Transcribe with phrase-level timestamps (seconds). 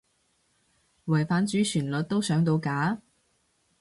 [1.05, 2.99] 違反主旋律都上到架？